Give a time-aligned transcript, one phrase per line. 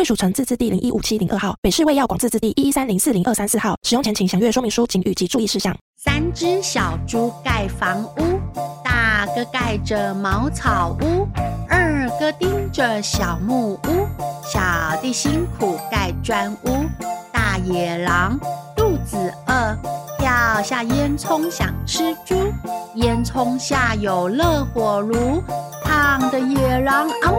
[0.00, 3.76] 贵属城自治地零一五七零二号，北市卫药广自治地一一三零四零二三四号。
[3.82, 5.76] 使用前请详阅说明书、警语及注意事项。
[5.98, 8.40] 三只小猪盖房屋，
[8.82, 11.28] 大哥盖着茅草屋，
[11.68, 14.08] 二哥钉着小木屋，
[14.42, 14.58] 小
[15.02, 16.86] 弟辛苦盖砖屋。
[17.30, 18.40] 大野狼
[18.74, 19.76] 肚子饿，
[20.18, 22.34] 跳下烟囱想吃猪，
[22.94, 25.42] 烟囱下有热火炉，
[25.84, 27.29] 烫的野狼嗷。